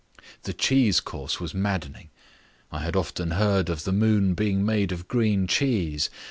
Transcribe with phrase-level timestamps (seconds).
[0.45, 2.09] The cheese course was maddening.
[2.71, 6.09] I had often heard of the moon being made of green cheese.